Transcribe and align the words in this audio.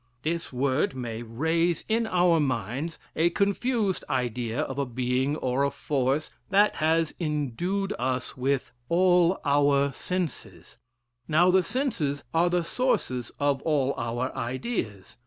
This 0.23 0.51
word 0.51 0.95
may 0.95 1.21
raise 1.21 1.83
in 1.87 2.07
our 2.07 2.39
minds 2.39 2.97
a 3.15 3.29
confused 3.29 4.03
idea 4.09 4.61
of 4.61 4.79
a 4.79 4.85
being 4.87 5.35
or 5.35 5.63
a 5.63 5.69
force 5.69 6.31
that 6.49 6.77
has 6.77 7.13
endued 7.19 7.93
us 7.99 8.35
with 8.35 8.71
all 8.89 9.39
our 9.45 9.93
senses: 9.93 10.79
now 11.27 11.51
the 11.51 11.61
senses 11.61 12.23
are 12.33 12.49
the 12.49 12.63
sources 12.63 13.31
of 13.39 13.61
all 13.61 13.93
our 13.95 14.35
ideas. 14.35 15.17